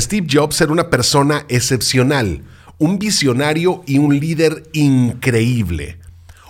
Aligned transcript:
Steve 0.00 0.26
Jobs 0.28 0.60
era 0.60 0.72
una 0.72 0.90
persona 0.90 1.44
excepcional, 1.48 2.42
un 2.78 2.98
visionario 2.98 3.84
y 3.86 3.98
un 3.98 4.18
líder 4.18 4.64
increíble. 4.72 6.00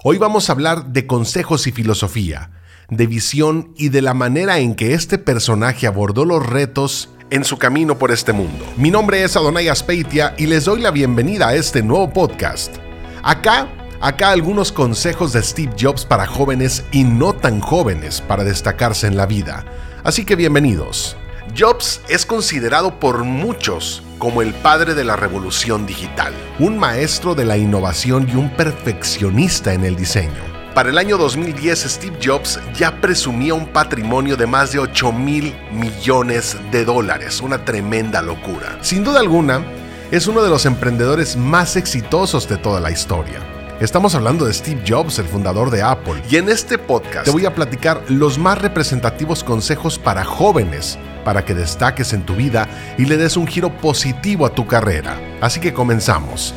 Hoy 0.02 0.16
vamos 0.16 0.48
a 0.48 0.52
hablar 0.54 0.86
de 0.92 1.06
consejos 1.06 1.66
y 1.66 1.72
filosofía, 1.72 2.52
de 2.88 3.06
visión 3.06 3.74
y 3.76 3.90
de 3.90 4.00
la 4.00 4.14
manera 4.14 4.60
en 4.60 4.74
que 4.74 4.94
este 4.94 5.18
personaje 5.18 5.86
abordó 5.86 6.24
los 6.24 6.44
retos 6.46 7.10
en 7.28 7.44
su 7.44 7.58
camino 7.58 7.98
por 7.98 8.12
este 8.12 8.32
mundo. 8.32 8.64
Mi 8.78 8.90
nombre 8.90 9.22
es 9.22 9.36
Adonai 9.36 9.68
Aspeitia 9.68 10.34
y 10.38 10.46
les 10.46 10.64
doy 10.64 10.80
la 10.80 10.90
bienvenida 10.90 11.48
a 11.48 11.54
este 11.54 11.82
nuevo 11.82 12.10
podcast. 12.10 12.74
Acá, 13.22 13.68
acá 14.00 14.30
algunos 14.30 14.72
consejos 14.72 15.34
de 15.34 15.42
Steve 15.42 15.74
Jobs 15.78 16.06
para 16.06 16.26
jóvenes 16.26 16.82
y 16.92 17.04
no 17.04 17.34
tan 17.34 17.60
jóvenes 17.60 18.22
para 18.22 18.42
destacarse 18.42 19.06
en 19.06 19.18
la 19.18 19.26
vida. 19.26 19.66
Así 20.02 20.24
que 20.24 20.34
bienvenidos. 20.34 21.18
Jobs 21.56 22.00
es 22.08 22.26
considerado 22.26 22.98
por 22.98 23.22
muchos 23.22 24.02
como 24.18 24.42
el 24.42 24.52
padre 24.54 24.94
de 24.94 25.04
la 25.04 25.14
revolución 25.14 25.86
digital, 25.86 26.32
un 26.58 26.76
maestro 26.76 27.36
de 27.36 27.44
la 27.44 27.56
innovación 27.56 28.28
y 28.28 28.34
un 28.34 28.50
perfeccionista 28.50 29.72
en 29.72 29.84
el 29.84 29.94
diseño. 29.94 30.42
Para 30.74 30.90
el 30.90 30.98
año 30.98 31.16
2010, 31.16 31.78
Steve 31.78 32.18
Jobs 32.20 32.58
ya 32.76 33.00
presumía 33.00 33.54
un 33.54 33.66
patrimonio 33.66 34.36
de 34.36 34.48
más 34.48 34.72
de 34.72 34.80
8 34.80 35.12
mil 35.12 35.54
millones 35.70 36.56
de 36.72 36.84
dólares, 36.84 37.40
una 37.40 37.64
tremenda 37.64 38.20
locura. 38.20 38.76
Sin 38.80 39.04
duda 39.04 39.20
alguna, 39.20 39.64
es 40.10 40.26
uno 40.26 40.42
de 40.42 40.50
los 40.50 40.66
emprendedores 40.66 41.36
más 41.36 41.76
exitosos 41.76 42.48
de 42.48 42.56
toda 42.56 42.80
la 42.80 42.90
historia. 42.90 43.38
Estamos 43.80 44.16
hablando 44.16 44.44
de 44.44 44.54
Steve 44.54 44.82
Jobs, 44.86 45.20
el 45.20 45.26
fundador 45.26 45.70
de 45.70 45.82
Apple, 45.82 46.20
y 46.28 46.36
en 46.36 46.48
este 46.48 46.78
podcast 46.78 47.26
te 47.26 47.30
voy 47.30 47.46
a 47.46 47.54
platicar 47.54 48.02
los 48.08 48.38
más 48.38 48.60
representativos 48.60 49.44
consejos 49.44 49.98
para 49.98 50.24
jóvenes 50.24 50.98
para 51.24 51.44
que 51.44 51.54
destaques 51.54 52.12
en 52.12 52.24
tu 52.24 52.34
vida 52.34 52.68
y 52.98 53.06
le 53.06 53.16
des 53.16 53.36
un 53.36 53.46
giro 53.46 53.70
positivo 53.78 54.46
a 54.46 54.50
tu 54.50 54.66
carrera. 54.66 55.18
Así 55.40 55.58
que 55.60 55.72
comenzamos. 55.72 56.54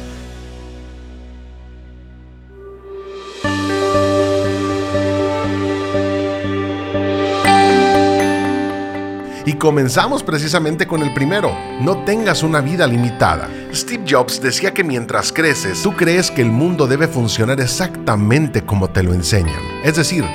Y 9.47 9.53
comenzamos 9.53 10.23
precisamente 10.23 10.88
con 10.88 11.02
el 11.02 11.14
primero, 11.14 11.58
no 11.80 12.03
tengas 12.03 12.44
una 12.44 12.59
vida 12.59 12.86
limitada. 12.86 13.47
Steve 13.73 14.03
Jobs 14.05 14.42
decía 14.42 14.73
que 14.73 14.83
mientras 14.83 15.31
creces, 15.31 15.81
tú 15.81 15.95
crees 15.95 16.30
que 16.30 16.42
el 16.42 16.52
mundo 16.52 16.86
debe 16.86 17.08
funcionar 17.08 17.61
exactamente 17.61 18.66
como 18.66 18.89
te 18.89 19.03
lo 19.03 19.14
enseñan. 19.14 19.61
Es 19.86 19.95
decir, 19.95 20.25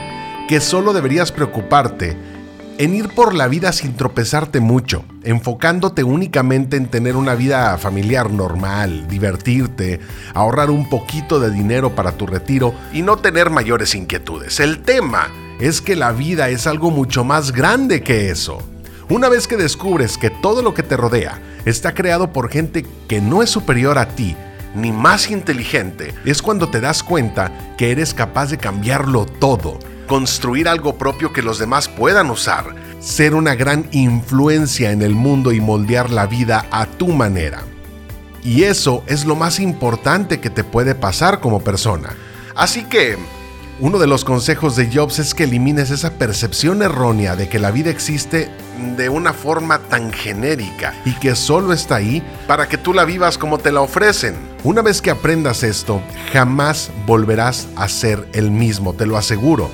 que 0.48 0.60
solo 0.60 0.94
deberías 0.94 1.30
preocuparte 1.30 2.16
en 2.78 2.94
ir 2.94 3.08
por 3.08 3.34
la 3.34 3.48
vida 3.48 3.72
sin 3.72 3.94
tropezarte 3.94 4.60
mucho, 4.60 5.04
enfocándote 5.22 6.04
únicamente 6.04 6.76
en 6.76 6.86
tener 6.86 7.16
una 7.16 7.34
vida 7.34 7.76
familiar 7.78 8.30
normal, 8.30 9.06
divertirte, 9.08 10.00
ahorrar 10.34 10.70
un 10.70 10.88
poquito 10.88 11.38
de 11.38 11.50
dinero 11.50 11.94
para 11.94 12.12
tu 12.12 12.26
retiro 12.26 12.74
y 12.92 13.02
no 13.02 13.18
tener 13.18 13.50
mayores 13.50 13.94
inquietudes. 13.94 14.60
El 14.60 14.82
tema 14.82 15.28
es 15.60 15.80
que 15.80 15.96
la 15.96 16.12
vida 16.12 16.48
es 16.48 16.66
algo 16.66 16.90
mucho 16.90 17.24
más 17.24 17.52
grande 17.52 18.02
que 18.02 18.30
eso. 18.30 18.58
Una 19.08 19.28
vez 19.28 19.46
que 19.46 19.56
descubres 19.56 20.16
que 20.16 20.30
todo 20.30 20.62
lo 20.62 20.74
que 20.74 20.82
te 20.82 20.96
rodea 20.96 21.40
está 21.64 21.94
creado 21.94 22.32
por 22.32 22.48
gente 22.48 22.86
que 23.08 23.20
no 23.20 23.42
es 23.42 23.50
superior 23.50 23.98
a 23.98 24.08
ti, 24.08 24.34
ni 24.74 24.90
más 24.90 25.30
inteligente, 25.30 26.14
es 26.24 26.40
cuando 26.40 26.70
te 26.70 26.80
das 26.80 27.02
cuenta 27.02 27.52
que 27.76 27.90
eres 27.90 28.14
capaz 28.14 28.50
de 28.50 28.58
cambiarlo 28.58 29.26
todo, 29.26 29.78
construir 30.12 30.68
algo 30.68 30.98
propio 30.98 31.32
que 31.32 31.40
los 31.40 31.58
demás 31.58 31.88
puedan 31.88 32.28
usar, 32.28 32.74
ser 33.00 33.34
una 33.34 33.54
gran 33.54 33.88
influencia 33.92 34.90
en 34.90 35.00
el 35.00 35.14
mundo 35.14 35.52
y 35.52 35.60
moldear 35.62 36.10
la 36.10 36.26
vida 36.26 36.66
a 36.70 36.84
tu 36.84 37.08
manera. 37.08 37.62
Y 38.44 38.64
eso 38.64 39.04
es 39.06 39.24
lo 39.24 39.36
más 39.36 39.58
importante 39.58 40.38
que 40.38 40.50
te 40.50 40.64
puede 40.64 40.94
pasar 40.94 41.40
como 41.40 41.64
persona. 41.64 42.10
Así 42.54 42.84
que, 42.84 43.16
uno 43.80 43.98
de 43.98 44.06
los 44.06 44.22
consejos 44.26 44.76
de 44.76 44.90
Jobs 44.92 45.18
es 45.18 45.34
que 45.34 45.44
elimines 45.44 45.90
esa 45.90 46.18
percepción 46.18 46.82
errónea 46.82 47.34
de 47.34 47.48
que 47.48 47.58
la 47.58 47.70
vida 47.70 47.88
existe 47.88 48.50
de 48.98 49.08
una 49.08 49.32
forma 49.32 49.78
tan 49.78 50.12
genérica 50.12 50.92
y 51.06 51.14
que 51.14 51.34
solo 51.34 51.72
está 51.72 51.96
ahí 51.96 52.22
para 52.46 52.68
que 52.68 52.76
tú 52.76 52.92
la 52.92 53.06
vivas 53.06 53.38
como 53.38 53.56
te 53.56 53.72
la 53.72 53.80
ofrecen. 53.80 54.34
Una 54.62 54.82
vez 54.82 55.00
que 55.00 55.10
aprendas 55.10 55.62
esto, 55.62 56.02
jamás 56.34 56.90
volverás 57.06 57.66
a 57.76 57.88
ser 57.88 58.28
el 58.34 58.50
mismo, 58.50 58.92
te 58.92 59.06
lo 59.06 59.16
aseguro. 59.16 59.70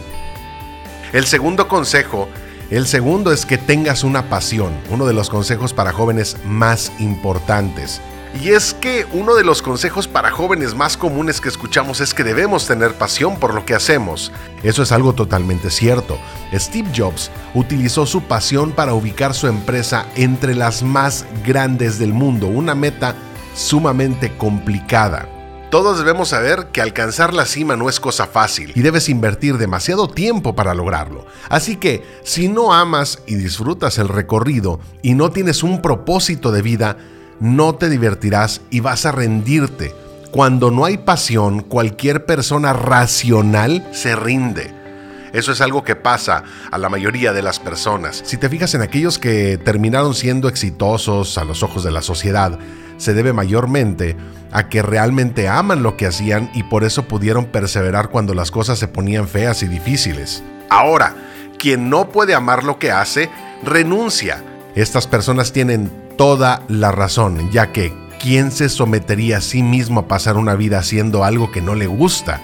El 1.12 1.26
segundo 1.26 1.68
consejo 1.68 2.28
el 2.70 2.86
segundo 2.86 3.32
es 3.32 3.46
que 3.46 3.56
tengas 3.56 4.04
una 4.04 4.28
pasión, 4.28 4.74
uno 4.90 5.06
de 5.06 5.14
los 5.14 5.30
consejos 5.30 5.72
para 5.72 5.90
jóvenes 5.90 6.36
más 6.44 6.92
importantes. 6.98 8.02
Y 8.42 8.50
es 8.50 8.74
que 8.74 9.06
uno 9.14 9.34
de 9.34 9.42
los 9.42 9.62
consejos 9.62 10.06
para 10.06 10.30
jóvenes 10.30 10.74
más 10.74 10.98
comunes 10.98 11.40
que 11.40 11.48
escuchamos 11.48 12.02
es 12.02 12.12
que 12.12 12.24
debemos 12.24 12.66
tener 12.66 12.92
pasión 12.92 13.38
por 13.40 13.54
lo 13.54 13.64
que 13.64 13.74
hacemos. 13.74 14.32
Eso 14.62 14.82
es 14.82 14.92
algo 14.92 15.14
totalmente 15.14 15.70
cierto. 15.70 16.18
Steve 16.52 16.90
Jobs 16.94 17.30
utilizó 17.54 18.04
su 18.04 18.20
pasión 18.20 18.72
para 18.72 18.92
ubicar 18.92 19.32
su 19.32 19.46
empresa 19.46 20.04
entre 20.14 20.54
las 20.54 20.82
más 20.82 21.24
grandes 21.46 21.98
del 21.98 22.12
mundo, 22.12 22.48
una 22.48 22.74
meta 22.74 23.14
sumamente 23.54 24.36
complicada. 24.36 25.37
Todos 25.70 25.98
debemos 25.98 26.30
saber 26.30 26.68
que 26.72 26.80
alcanzar 26.80 27.34
la 27.34 27.44
cima 27.44 27.76
no 27.76 27.90
es 27.90 28.00
cosa 28.00 28.26
fácil 28.26 28.72
y 28.74 28.80
debes 28.80 29.10
invertir 29.10 29.58
demasiado 29.58 30.08
tiempo 30.08 30.54
para 30.56 30.72
lograrlo. 30.72 31.26
Así 31.50 31.76
que, 31.76 32.02
si 32.24 32.48
no 32.48 32.72
amas 32.72 33.18
y 33.26 33.34
disfrutas 33.34 33.98
el 33.98 34.08
recorrido 34.08 34.80
y 35.02 35.12
no 35.12 35.30
tienes 35.30 35.62
un 35.62 35.82
propósito 35.82 36.52
de 36.52 36.62
vida, 36.62 36.96
no 37.38 37.74
te 37.74 37.90
divertirás 37.90 38.62
y 38.70 38.80
vas 38.80 39.04
a 39.04 39.12
rendirte. 39.12 39.94
Cuando 40.30 40.70
no 40.70 40.86
hay 40.86 40.96
pasión, 40.96 41.60
cualquier 41.60 42.24
persona 42.24 42.72
racional 42.72 43.86
se 43.92 44.16
rinde. 44.16 44.77
Eso 45.32 45.52
es 45.52 45.60
algo 45.60 45.84
que 45.84 45.96
pasa 45.96 46.44
a 46.70 46.78
la 46.78 46.88
mayoría 46.88 47.32
de 47.32 47.42
las 47.42 47.60
personas. 47.60 48.22
Si 48.24 48.36
te 48.36 48.48
fijas 48.48 48.74
en 48.74 48.82
aquellos 48.82 49.18
que 49.18 49.58
terminaron 49.58 50.14
siendo 50.14 50.48
exitosos 50.48 51.38
a 51.38 51.44
los 51.44 51.62
ojos 51.62 51.84
de 51.84 51.90
la 51.90 52.02
sociedad, 52.02 52.58
se 52.96 53.14
debe 53.14 53.32
mayormente 53.32 54.16
a 54.52 54.68
que 54.68 54.82
realmente 54.82 55.48
aman 55.48 55.82
lo 55.82 55.96
que 55.96 56.06
hacían 56.06 56.50
y 56.54 56.64
por 56.64 56.84
eso 56.84 57.04
pudieron 57.04 57.46
perseverar 57.46 58.08
cuando 58.08 58.34
las 58.34 58.50
cosas 58.50 58.78
se 58.78 58.88
ponían 58.88 59.28
feas 59.28 59.62
y 59.62 59.68
difíciles. 59.68 60.42
Ahora, 60.70 61.14
quien 61.58 61.90
no 61.90 62.08
puede 62.08 62.34
amar 62.34 62.64
lo 62.64 62.78
que 62.78 62.90
hace, 62.90 63.30
renuncia. 63.64 64.42
Estas 64.74 65.06
personas 65.06 65.52
tienen 65.52 65.90
toda 66.16 66.62
la 66.68 66.92
razón, 66.92 67.50
ya 67.50 67.72
que 67.72 67.92
¿quién 68.20 68.50
se 68.50 68.68
sometería 68.68 69.38
a 69.38 69.42
sí 69.42 69.62
mismo 69.62 70.00
a 70.00 70.08
pasar 70.08 70.36
una 70.36 70.54
vida 70.54 70.78
haciendo 70.78 71.24
algo 71.24 71.50
que 71.50 71.60
no 71.60 71.74
le 71.74 71.86
gusta? 71.86 72.40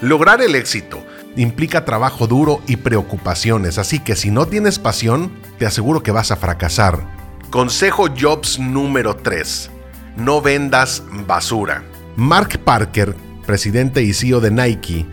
Lograr 0.00 0.42
el 0.42 0.54
éxito 0.54 1.05
implica 1.36 1.84
trabajo 1.84 2.26
duro 2.26 2.60
y 2.66 2.76
preocupaciones, 2.76 3.78
así 3.78 3.98
que 3.98 4.16
si 4.16 4.30
no 4.30 4.46
tienes 4.46 4.78
pasión, 4.78 5.30
te 5.58 5.66
aseguro 5.66 6.02
que 6.02 6.10
vas 6.10 6.30
a 6.30 6.36
fracasar. 6.36 7.06
Consejo 7.50 8.06
Jobs 8.18 8.58
número 8.58 9.16
3. 9.16 9.70
No 10.16 10.40
vendas 10.40 11.02
basura. 11.26 11.84
Mark 12.16 12.58
Parker, 12.64 13.14
presidente 13.46 14.02
y 14.02 14.12
CEO 14.12 14.40
de 14.40 14.50
Nike, 14.50 15.06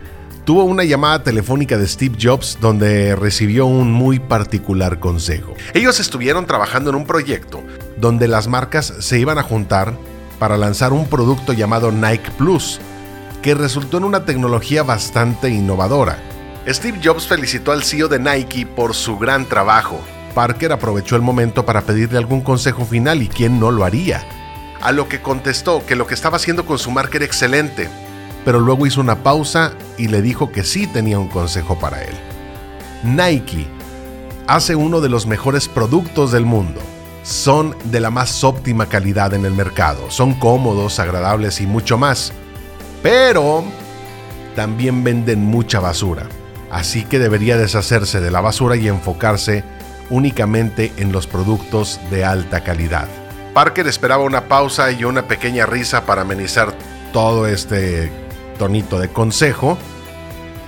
tuvo 0.45 0.63
una 0.63 0.83
llamada 0.83 1.23
telefónica 1.23 1.77
de 1.77 1.87
Steve 1.87 2.17
Jobs 2.21 2.57
donde 2.59 3.15
recibió 3.15 3.65
un 3.65 3.91
muy 3.91 4.19
particular 4.19 4.99
consejo. 4.99 5.53
Ellos 5.73 5.99
estuvieron 5.99 6.45
trabajando 6.45 6.89
en 6.89 6.95
un 6.95 7.05
proyecto 7.05 7.61
donde 7.97 8.27
las 8.27 8.47
marcas 8.47 8.93
se 8.99 9.19
iban 9.19 9.37
a 9.37 9.43
juntar 9.43 9.97
para 10.39 10.57
lanzar 10.57 10.93
un 10.93 11.07
producto 11.07 11.53
llamado 11.53 11.91
Nike 11.91 12.31
Plus, 12.37 12.79
que 13.43 13.53
resultó 13.53 13.97
en 13.97 14.05
una 14.05 14.25
tecnología 14.25 14.83
bastante 14.83 15.49
innovadora. 15.49 16.17
Steve 16.65 16.99
Jobs 17.03 17.27
felicitó 17.27 17.73
al 17.73 17.83
CEO 17.83 18.07
de 18.07 18.17
Nike 18.17 18.65
por 18.65 18.95
su 18.95 19.17
gran 19.17 19.45
trabajo. 19.45 19.99
Parker 20.33 20.71
aprovechó 20.71 21.17
el 21.17 21.21
momento 21.21 21.65
para 21.65 21.81
pedirle 21.81 22.17
algún 22.17 22.39
consejo 22.41 22.85
final 22.85 23.21
y 23.21 23.27
quién 23.27 23.59
no 23.59 23.69
lo 23.69 23.83
haría. 23.83 24.25
A 24.81 24.93
lo 24.93 25.09
que 25.09 25.21
contestó 25.21 25.85
que 25.85 25.97
lo 25.97 26.07
que 26.07 26.13
estaba 26.13 26.37
haciendo 26.37 26.65
con 26.65 26.79
su 26.79 26.89
marca 26.89 27.17
era 27.17 27.25
excelente, 27.25 27.89
pero 28.45 28.61
luego 28.61 28.87
hizo 28.87 29.01
una 29.01 29.23
pausa 29.23 29.73
y 29.97 30.07
le 30.07 30.21
dijo 30.21 30.51
que 30.51 30.63
sí 30.63 30.87
tenía 30.87 31.19
un 31.19 31.27
consejo 31.27 31.77
para 31.77 32.01
él. 32.01 32.15
Nike 33.03 33.67
hace 34.47 34.75
uno 34.75 35.01
de 35.01 35.09
los 35.09 35.27
mejores 35.27 35.67
productos 35.67 36.31
del 36.31 36.45
mundo. 36.45 36.79
Son 37.23 37.75
de 37.83 37.99
la 37.99 38.09
más 38.09 38.43
óptima 38.45 38.87
calidad 38.87 39.33
en 39.33 39.45
el 39.45 39.53
mercado, 39.53 40.09
son 40.09 40.33
cómodos, 40.33 40.99
agradables 40.99 41.59
y 41.59 41.67
mucho 41.67 41.97
más. 41.97 42.33
Pero 43.03 43.63
también 44.55 45.03
venden 45.03 45.43
mucha 45.43 45.79
basura, 45.79 46.23
así 46.71 47.03
que 47.03 47.19
debería 47.19 47.57
deshacerse 47.57 48.21
de 48.21 48.31
la 48.31 48.41
basura 48.41 48.77
y 48.77 48.87
enfocarse 48.87 49.63
únicamente 50.09 50.93
en 50.97 51.11
los 51.11 51.27
productos 51.27 51.99
de 52.09 52.23
alta 52.23 52.63
calidad. 52.63 53.07
Parker 53.53 53.87
esperaba 53.87 54.23
una 54.23 54.47
pausa 54.47 54.91
y 54.91 55.03
una 55.03 55.27
pequeña 55.27 55.65
risa 55.65 56.05
para 56.05 56.21
amenizar 56.21 56.73
todo 57.11 57.45
este 57.45 58.11
tonito 58.57 58.99
de 58.99 59.09
consejo, 59.09 59.77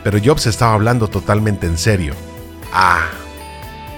pero 0.03 0.19
Jobs 0.23 0.45
estaba 0.45 0.73
hablando 0.73 1.07
totalmente 1.07 1.67
en 1.67 1.77
serio. 1.77 2.13
Ah, 2.73 3.07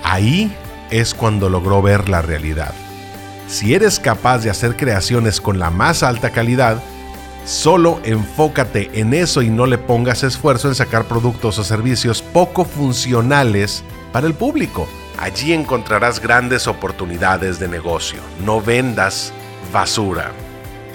ahí 0.03 0.55
es 0.91 1.13
cuando 1.13 1.49
logró 1.49 1.81
ver 1.81 2.07
la 2.07 2.21
realidad. 2.21 2.73
Si 3.47 3.73
eres 3.73 3.99
capaz 3.99 4.39
de 4.39 4.49
hacer 4.49 4.75
creaciones 4.75 5.41
con 5.41 5.57
la 5.59 5.69
más 5.69 6.03
alta 6.03 6.29
calidad, 6.29 6.81
solo 7.47 8.01
enfócate 8.03 8.99
en 8.99 9.13
eso 9.13 9.41
y 9.41 9.49
no 9.49 9.65
le 9.65 9.77
pongas 9.77 10.23
esfuerzo 10.23 10.67
en 10.67 10.75
sacar 10.75 11.05
productos 11.05 11.57
o 11.57 11.63
servicios 11.63 12.21
poco 12.21 12.65
funcionales 12.65 13.83
para 14.11 14.27
el 14.27 14.33
público. 14.33 14.87
Allí 15.17 15.53
encontrarás 15.53 16.19
grandes 16.19 16.67
oportunidades 16.67 17.57
de 17.57 17.69
negocio. 17.69 18.19
No 18.45 18.61
vendas 18.61 19.33
basura. 19.71 20.31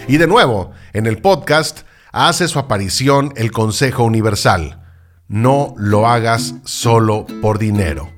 Y 0.07 0.19
de 0.19 0.27
nuevo, 0.27 0.73
en 0.93 1.07
el 1.07 1.19
podcast 1.19 1.81
hace 2.13 2.47
su 2.47 2.59
aparición 2.59 3.33
el 3.37 3.51
Consejo 3.51 4.05
Universal. 4.05 4.79
No 5.29 5.75
lo 5.79 6.07
hagas 6.07 6.55
solo 6.65 7.27
por 7.41 7.59
dinero. 7.59 8.11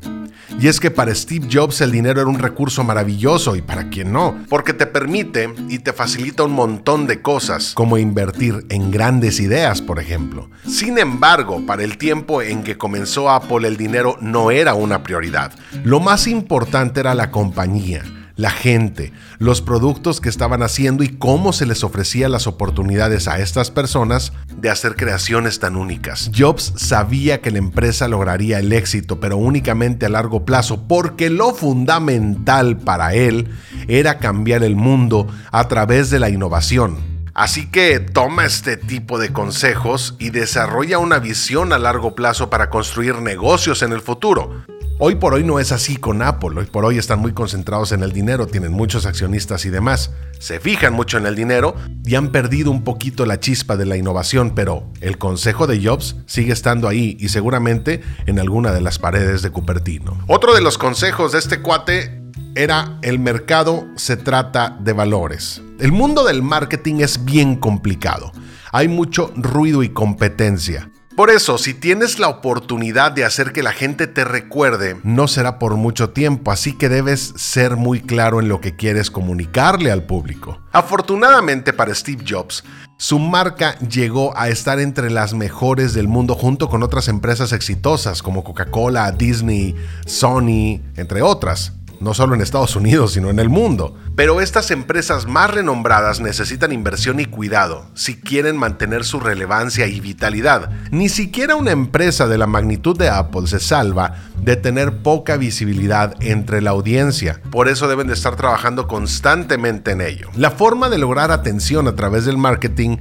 Y 0.61 0.69
es 0.69 0.81
que 0.81 0.91
para 0.91 1.15
Steve 1.15 1.49
Jobs 1.53 1.81
el 1.81 1.91
dinero 1.91 2.21
era 2.21 2.31
un 2.31 2.39
recurso 2.39 2.85
maravilloso 2.85 3.57
y 3.57 3.63
para 3.63 3.91
quien 3.91 4.13
no, 4.13 4.39
porque 4.49 4.73
te 4.73 4.87
permite 4.87 5.53
y 5.69 5.81
te 5.81 5.93
facilita 5.93 6.45
un 6.45 6.53
montón 6.53 7.07
de 7.07 7.21
cosas, 7.21 7.75
como 7.75 7.99
invertir 7.99 8.65
en 8.71 8.91
grandes 8.91 9.41
ideas, 9.41 9.83
por 9.83 9.99
ejemplo. 9.99 10.51
Sin 10.67 10.99
embargo, 10.99 11.65
para 11.67 11.83
el 11.83 11.99
tiempo 11.99 12.41
en 12.41 12.63
que 12.63 12.79
comenzó 12.79 13.31
Apple 13.31 13.69
el 13.69 13.77
dinero 13.77 14.17
no 14.21 14.51
era 14.51 14.75
una 14.75 15.03
prioridad. 15.03 15.53
Lo 15.83 16.01
más 16.01 16.27
importante 16.27 17.01
era 17.01 17.15
la 17.15 17.31
compañía 17.31 18.03
la 18.37 18.51
gente, 18.51 19.13
los 19.39 19.63
productos 19.63 20.21
que 20.21 20.29
estaban 20.29 20.63
haciendo 20.63 21.05
y 21.05 21.09
cómo 21.09 21.53
se 21.53 21.67
les 21.67 21.85
ofrecía 21.85 22.29
las 22.29 22.47
oportunidades 22.47 23.29
a 23.29 23.39
estas 23.39 23.71
personas 23.71 24.33
de 24.57 24.71
hacer 24.71 24.97
creaciones 24.97 25.61
tan 25.61 25.77
únicas. 25.77 26.31
Jobs 26.37 26.73
sabía 26.77 27.41
que 27.41 27.51
la 27.51 27.59
empresa 27.59 28.09
lograría 28.09 28.59
el 28.59 28.73
éxito, 28.73 29.21
pero 29.21 29.37
únicamente 29.37 30.07
a 30.07 30.09
largo 30.09 30.45
plazo, 30.45 30.87
porque 30.89 31.31
lo 31.31 31.55
fundamental 31.55 32.79
para 32.79 33.15
él 33.15 33.51
era 33.89 34.19
cambiar 34.19 34.65
el 34.65 34.77
mundo 34.77 35.29
a 35.53 35.69
través 35.69 36.11
de 36.11 36.19
la 36.19 36.31
innovación. 36.31 37.15
Así 37.35 37.67
que 37.67 37.99
toma 37.99 38.45
este 38.45 38.77
tipo 38.77 39.19
de 39.19 39.33
consejos 39.33 40.15
y 40.21 40.31
desarrolla 40.31 40.99
una 40.99 41.19
visión 41.19 41.73
a 41.73 41.79
largo 41.79 42.15
plazo 42.15 42.49
para 42.49 42.71
construir 42.71 43.17
negocios 43.17 43.83
en 43.83 43.93
el 43.93 44.01
futuro. 44.01 44.65
Hoy 45.01 45.17
por 45.17 45.35
hoy 45.35 45.43
no 45.43 45.59
es 45.59 45.73
así 45.73 45.97
con 45.97 46.23
Apple, 46.23 46.57
hoy 46.57 46.67
por 46.67 46.85
hoy 46.85 46.99
están 46.99 47.19
muy 47.19 47.33
concentrados 47.33 47.91
en 47.91 48.05
el 48.05 48.13
dinero, 48.13 48.47
tienen 48.47 48.73
muchos 48.73 49.07
accionistas 49.07 49.65
y 49.65 49.71
demás, 49.71 50.13
se 50.39 50.61
fijan 50.61 50.95
mucho 50.95 51.19
en 51.19 51.27
el 51.27 51.35
dinero 51.35 51.75
y 52.05 52.15
han 52.15 52.31
perdido 52.31 52.71
un 52.71 52.85
poquito 52.85 53.27
la 53.27 53.41
chispa 53.41 53.77
de 53.77 53.87
la 53.87 53.97
innovación, 53.97 54.55
pero 54.55 54.93
el 55.01 55.19
consejo 55.19 55.67
de 55.67 55.85
Jobs 55.85 56.15
sigue 56.27 56.53
estando 56.53 56.87
ahí 56.87 57.17
y 57.19 57.31
seguramente 57.31 58.03
en 58.27 58.39
alguna 58.39 58.71
de 58.71 58.83
las 58.83 59.01
paredes 59.01 59.43
de 59.43 59.51
Cupertino. 59.51 60.17
Otro 60.29 60.55
de 60.55 60.61
los 60.61 60.79
consejos 60.79 61.33
de 61.33 61.41
este 61.41 61.61
cuate 61.61 62.23
era 62.55 63.01
el 63.03 63.19
mercado 63.19 63.89
se 63.97 64.17
trata 64.17 64.79
de 64.79 64.93
valores. 64.93 65.61
El 65.81 65.91
mundo 65.91 66.23
del 66.23 66.41
marketing 66.41 67.01
es 67.01 67.25
bien 67.25 67.57
complicado, 67.57 68.31
hay 68.71 68.87
mucho 68.87 69.33
ruido 69.35 69.83
y 69.83 69.89
competencia. 69.89 70.89
Por 71.17 71.31
eso, 71.31 71.59
si 71.59 71.75
tienes 71.75 72.19
la 72.19 72.27
oportunidad 72.27 73.13
de 73.13 73.25
hacer 73.25 73.53
que 73.53 73.63
la 73.63 73.73
gente 73.73 74.09
te 74.09 74.25
recuerde, 74.25 74.97
no 75.05 75.29
será 75.29 75.61
por 75.61 75.77
mucho 75.77 76.11
tiempo, 76.11 76.51
así 76.51 76.77
que 76.77 76.89
debes 76.89 77.35
ser 77.37 77.77
muy 77.77 78.01
claro 78.01 78.41
en 78.41 78.49
lo 78.49 78.61
que 78.61 78.75
quieres 78.75 79.13
comunicarle 79.13 79.93
al 79.93 80.03
público. 80.03 80.59
Afortunadamente 80.73 81.73
para 81.73 81.95
Steve 81.95 82.25
Jobs, 82.29 82.65
su 82.99 83.21
marca 83.21 83.79
llegó 83.79 84.37
a 84.37 84.49
estar 84.49 84.81
entre 84.81 85.09
las 85.09 85.35
mejores 85.35 85.95
del 85.95 86.09
mundo 86.09 86.35
junto 86.35 86.69
con 86.69 86.83
otras 86.83 87.07
empresas 87.07 87.53
exitosas 87.53 88.21
como 88.21 88.43
Coca-Cola, 88.43 89.13
Disney, 89.13 89.77
Sony, 90.07 90.81
entre 90.97 91.23
otras 91.23 91.75
no 92.05 92.13
solo 92.13 92.35
en 92.35 92.43
Estados 92.43 92.77
Unidos, 92.77 93.15
sino 93.15 93.31
en 93.31 93.39
el 93.39 93.49
mundo. 93.49 93.97
Pero 94.15 94.41
estas 94.41 94.71
empresas 94.71 95.27
más 95.27 95.51
renombradas 95.51 96.21
necesitan 96.21 96.71
inversión 96.71 97.19
y 97.19 97.25
cuidado 97.25 97.87
si 97.95 98.21
quieren 98.21 98.57
mantener 98.57 99.05
su 99.05 99.19
relevancia 99.19 99.87
y 99.87 100.01
vitalidad. 100.01 100.71
Ni 100.91 101.09
siquiera 101.09 101.57
una 101.57 101.73
empresa 101.73 102.29
de 102.29 102.39
la 102.39 102.47
magnitud 102.47 102.97
de 102.97 103.09
Apple 103.09 103.47
se 103.47 103.59
salva 103.59 104.17
de 104.39 104.57
tener 104.57 104.99
poca 104.99 105.39
visibilidad 105.39 106.15
entre 106.21 106.61
la 106.61 106.71
audiencia. 106.71 107.41
Por 107.51 107.69
eso 107.69 107.89
deben 107.89 108.07
de 108.07 108.15
estar 108.15 108.37
trabajando 108.37 108.87
constantemente 108.87 109.93
en 109.93 110.03
ello. 110.03 110.29
La 110.37 110.51
forma 110.51 110.91
de 110.91 110.99
lograr 110.99 111.31
atención 111.31 111.89
a 111.89 111.97
través 111.97 112.27
del 112.27 112.37
marketing 112.37 112.99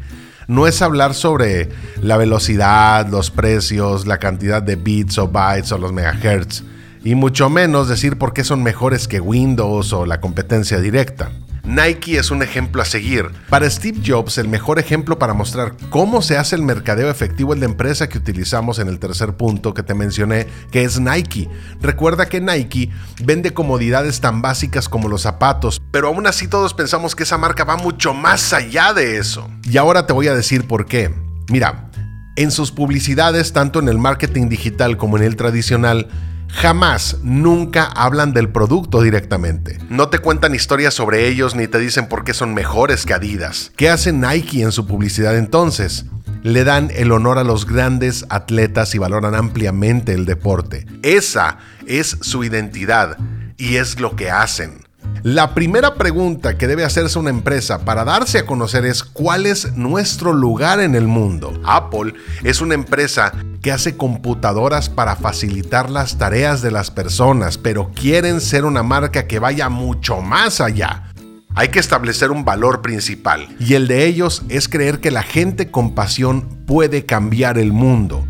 no 0.47 0.65
es 0.65 0.81
hablar 0.81 1.13
sobre 1.13 1.69
la 2.01 2.15
velocidad, 2.15 3.07
los 3.09 3.31
precios, 3.31 4.07
la 4.07 4.17
cantidad 4.17 4.63
de 4.63 4.77
bits 4.77 5.17
o 5.17 5.27
bytes 5.27 5.73
o 5.73 5.77
los 5.77 5.91
megahertz 5.91 6.63
y 7.03 7.15
mucho 7.15 7.49
menos 7.49 7.89
decir 7.89 8.17
por 8.17 8.33
qué 8.33 8.43
son 8.43 8.63
mejores 8.63 9.07
que 9.07 9.19
Windows 9.19 9.93
o 9.93 10.05
la 10.05 10.21
competencia 10.21 10.79
directa. 10.79 11.31
Nike 11.65 12.17
es 12.17 12.29
un 12.29 12.43
ejemplo 12.43 12.81
a 12.81 12.85
seguir. 12.85 13.31
Para 13.49 13.69
Steve 13.69 14.01
Jobs, 14.05 14.37
el 14.37 14.49
mejor 14.49 14.79
ejemplo 14.79 15.17
para 15.17 15.33
mostrar 15.33 15.73
cómo 15.89 16.21
se 16.21 16.37
hace 16.37 16.57
el 16.57 16.61
mercadeo 16.61 17.09
efectivo 17.09 17.53
es 17.53 17.59
la 17.61 17.65
empresa 17.65 18.09
que 18.09 18.17
utilizamos 18.17 18.79
en 18.79 18.89
el 18.89 18.99
tercer 18.99 19.37
punto 19.37 19.73
que 19.73 19.81
te 19.81 19.93
mencioné, 19.93 20.47
que 20.71 20.83
es 20.83 20.99
Nike. 20.99 21.49
Recuerda 21.79 22.25
que 22.25 22.41
Nike 22.41 22.89
vende 23.23 23.53
comodidades 23.53 24.19
tan 24.19 24.41
básicas 24.41 24.89
como 24.89 25.07
los 25.07 25.21
zapatos, 25.21 25.81
pero 25.91 26.09
aún 26.09 26.27
así 26.27 26.49
todos 26.49 26.73
pensamos 26.73 27.15
que 27.15 27.23
esa 27.23 27.37
marca 27.37 27.63
va 27.63 27.77
mucho 27.77 28.13
más 28.13 28.51
allá 28.51 28.93
de 28.93 29.17
eso. 29.17 29.49
Y 29.63 29.77
ahora 29.77 30.05
te 30.05 30.11
voy 30.11 30.27
a 30.27 30.35
decir 30.35 30.67
por 30.67 30.85
qué. 30.85 31.13
Mira, 31.49 31.89
en 32.35 32.51
sus 32.51 32.71
publicidades, 32.71 33.53
tanto 33.53 33.79
en 33.79 33.87
el 33.87 33.97
marketing 33.97 34.49
digital 34.49 34.97
como 34.97 35.15
en 35.15 35.23
el 35.23 35.37
tradicional, 35.37 36.09
Jamás, 36.53 37.17
nunca 37.23 37.85
hablan 37.85 38.31
del 38.31 38.49
producto 38.49 39.01
directamente. 39.01 39.79
No 39.89 40.09
te 40.09 40.19
cuentan 40.19 40.55
historias 40.55 40.93
sobre 40.93 41.27
ellos 41.27 41.55
ni 41.55 41.67
te 41.67 41.79
dicen 41.79 42.07
por 42.07 42.23
qué 42.23 42.33
son 42.33 42.53
mejores 42.53 43.05
que 43.05 43.13
Adidas. 43.13 43.71
¿Qué 43.75 43.89
hace 43.89 44.13
Nike 44.13 44.61
en 44.61 44.71
su 44.71 44.85
publicidad 44.87 45.35
entonces? 45.37 46.05
Le 46.43 46.63
dan 46.63 46.89
el 46.93 47.11
honor 47.11 47.37
a 47.37 47.43
los 47.43 47.65
grandes 47.65 48.25
atletas 48.29 48.93
y 48.95 48.97
valoran 48.99 49.35
ampliamente 49.35 50.13
el 50.13 50.25
deporte. 50.25 50.85
Esa 51.01 51.57
es 51.87 52.17
su 52.21 52.43
identidad 52.43 53.17
y 53.57 53.75
es 53.77 53.99
lo 53.99 54.15
que 54.15 54.29
hacen. 54.29 54.83
La 55.23 55.53
primera 55.53 55.95
pregunta 55.95 56.57
que 56.57 56.67
debe 56.67 56.83
hacerse 56.83 57.17
una 57.17 57.29
empresa 57.29 57.85
para 57.85 58.03
darse 58.03 58.39
a 58.39 58.45
conocer 58.45 58.85
es 58.85 59.03
cuál 59.03 59.45
es 59.45 59.73
nuestro 59.77 60.33
lugar 60.33 60.81
en 60.81 60.95
el 60.95 61.07
mundo. 61.07 61.59
Apple 61.63 62.13
es 62.43 62.59
una 62.61 62.73
empresa 62.73 63.33
que 63.63 63.71
hace 63.71 63.95
computadoras 63.95 64.89
para 64.89 65.15
facilitar 65.15 65.89
las 65.89 66.17
tareas 66.17 66.61
de 66.61 66.69
las 66.69 66.91
personas, 66.91 67.57
pero 67.57 67.91
quieren 67.95 68.41
ser 68.41 68.65
una 68.65 68.83
marca 68.83 69.25
que 69.25 69.39
vaya 69.39 69.69
mucho 69.69 70.21
más 70.21 70.59
allá. 70.59 71.11
Hay 71.55 71.69
que 71.69 71.79
establecer 71.79 72.29
un 72.29 72.43
valor 72.43 72.81
principal 72.81 73.47
y 73.59 73.75
el 73.75 73.87
de 73.87 74.05
ellos 74.05 74.43
es 74.49 74.67
creer 74.67 74.99
que 74.99 75.11
la 75.11 75.23
gente 75.23 75.71
con 75.71 75.95
pasión 75.95 76.65
puede 76.67 77.05
cambiar 77.05 77.57
el 77.57 77.71
mundo. 77.71 78.27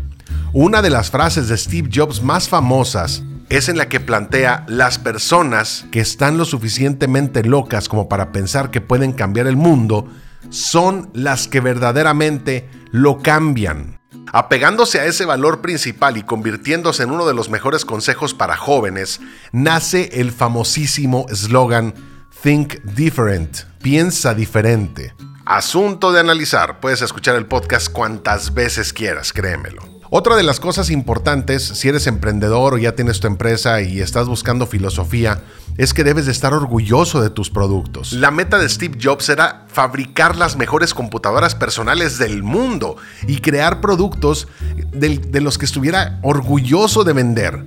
Una 0.52 0.82
de 0.82 0.90
las 0.90 1.10
frases 1.10 1.48
de 1.48 1.56
Steve 1.58 1.90
Jobs 1.92 2.22
más 2.22 2.48
famosas 2.48 3.24
es 3.48 3.68
en 3.68 3.76
la 3.76 3.88
que 3.88 3.98
plantea 3.98 4.64
las 4.68 4.98
personas 4.98 5.84
que 5.90 6.00
están 6.00 6.38
lo 6.38 6.44
suficientemente 6.44 7.42
locas 7.42 7.88
como 7.88 8.08
para 8.08 8.30
pensar 8.30 8.70
que 8.70 8.80
pueden 8.80 9.12
cambiar 9.12 9.48
el 9.48 9.56
mundo 9.56 10.06
son 10.50 11.10
las 11.12 11.48
que 11.48 11.58
verdaderamente 11.58 12.68
lo 12.92 13.20
cambian. 13.20 13.98
Apegándose 14.32 15.00
a 15.00 15.06
ese 15.06 15.24
valor 15.24 15.60
principal 15.60 16.16
y 16.16 16.22
convirtiéndose 16.22 17.02
en 17.02 17.10
uno 17.10 17.26
de 17.26 17.34
los 17.34 17.50
mejores 17.50 17.84
consejos 17.84 18.34
para 18.34 18.56
jóvenes, 18.56 19.20
nace 19.52 20.10
el 20.20 20.32
famosísimo 20.32 21.26
eslogan 21.30 21.94
Think 22.42 22.82
Different, 22.82 23.58
piensa 23.80 24.34
diferente. 24.34 25.14
Asunto 25.46 26.12
de 26.12 26.20
analizar, 26.20 26.80
puedes 26.80 27.02
escuchar 27.02 27.36
el 27.36 27.46
podcast 27.46 27.90
cuantas 27.90 28.54
veces 28.54 28.92
quieras, 28.92 29.32
créemelo. 29.32 29.93
Otra 30.16 30.36
de 30.36 30.44
las 30.44 30.60
cosas 30.60 30.90
importantes, 30.90 31.64
si 31.64 31.88
eres 31.88 32.06
emprendedor 32.06 32.74
o 32.74 32.78
ya 32.78 32.94
tienes 32.94 33.18
tu 33.18 33.26
empresa 33.26 33.80
y 33.80 33.98
estás 33.98 34.28
buscando 34.28 34.64
filosofía, 34.64 35.42
es 35.76 35.92
que 35.92 36.04
debes 36.04 36.26
de 36.26 36.30
estar 36.30 36.54
orgulloso 36.54 37.20
de 37.20 37.30
tus 37.30 37.50
productos. 37.50 38.12
La 38.12 38.30
meta 38.30 38.58
de 38.58 38.68
Steve 38.68 38.96
Jobs 39.02 39.28
era 39.28 39.66
fabricar 39.66 40.36
las 40.36 40.56
mejores 40.56 40.94
computadoras 40.94 41.56
personales 41.56 42.16
del 42.16 42.44
mundo 42.44 42.96
y 43.26 43.38
crear 43.38 43.80
productos 43.80 44.46
de, 44.92 45.40
los 45.40 45.58
que 45.58 45.64
estuviera 45.64 46.20
orgulloso 46.22 47.02
de 47.02 47.12
vender. 47.12 47.64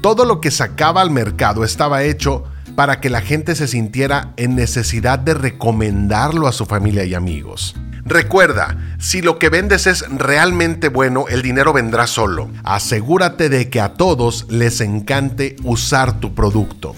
Todo 0.00 0.24
lo 0.24 0.40
que 0.40 0.50
sacaba 0.50 1.02
al 1.02 1.10
mercado 1.10 1.62
estaba 1.62 2.04
hecho 2.04 2.44
para 2.76 3.00
que 3.00 3.10
la 3.10 3.22
gente 3.22 3.56
se 3.56 3.66
sintiera 3.66 4.32
en 4.36 4.54
necesidad 4.54 5.18
de 5.18 5.34
recomendarlo 5.34 6.46
a 6.46 6.52
su 6.52 6.66
familia 6.66 7.04
y 7.04 7.14
amigos. 7.14 7.74
Recuerda, 8.04 8.76
si 9.00 9.20
lo 9.20 9.40
que 9.40 9.48
vendes 9.48 9.88
es 9.88 10.08
realmente 10.08 10.88
bueno, 10.88 11.24
el 11.28 11.42
dinero 11.42 11.72
vendrá 11.72 12.06
solo. 12.06 12.48
Asegúrate 12.62 13.48
de 13.48 13.68
que 13.68 13.80
a 13.80 13.94
todos 13.94 14.46
les 14.48 14.80
encante 14.80 15.56
usar 15.64 16.20
tu 16.20 16.32
producto. 16.32 16.94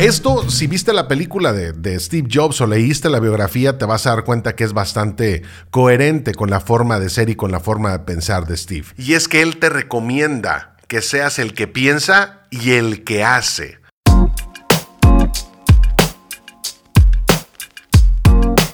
Esto, 0.00 0.48
si 0.48 0.66
viste 0.66 0.94
la 0.94 1.08
película 1.08 1.52
de, 1.52 1.74
de, 1.74 2.00
Steve 2.00 2.26
Jobs 2.32 2.58
o 2.62 2.66
leíste 2.66 3.10
la 3.10 3.20
biografía, 3.20 3.76
te 3.76 3.84
vas 3.84 4.06
a 4.06 4.14
dar 4.14 4.24
cuenta 4.24 4.56
que 4.56 4.64
es 4.64 4.72
bastante 4.72 5.42
coherente 5.70 6.34
con 6.34 6.48
la 6.48 6.60
forma 6.60 6.98
de 6.98 7.10
ser 7.10 7.28
y 7.28 7.36
con 7.36 7.52
la 7.52 7.60
forma 7.60 7.92
de 7.92 7.98
pensar 7.98 8.46
de 8.46 8.56
Steve. 8.56 8.86
Y 8.96 9.12
es 9.12 9.28
que 9.28 9.42
él 9.42 9.58
te 9.58 9.68
recomienda 9.68 10.74
que 10.88 11.02
seas 11.02 11.38
el 11.38 11.52
que 11.52 11.66
piensa 11.66 12.44
y 12.48 12.70
el 12.70 13.04
que 13.04 13.24
hace. 13.24 13.78